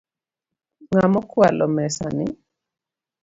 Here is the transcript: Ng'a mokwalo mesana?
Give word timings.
Ng'a 0.91 1.05
mokwalo 1.13 1.65
mesana? 1.75 2.25